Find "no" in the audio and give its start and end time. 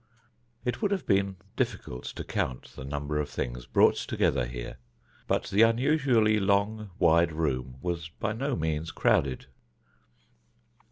8.33-8.55